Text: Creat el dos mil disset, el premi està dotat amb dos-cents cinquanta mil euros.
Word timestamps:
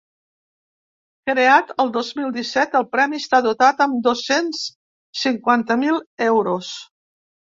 Creat 1.31 1.69
el 1.83 1.91
dos 1.97 2.07
mil 2.19 2.31
disset, 2.37 2.73
el 2.79 2.87
premi 2.95 3.19
està 3.23 3.41
dotat 3.47 3.83
amb 3.85 3.99
dos-cents 4.09 4.63
cinquanta 5.25 5.77
mil 5.85 6.01
euros. 6.31 6.73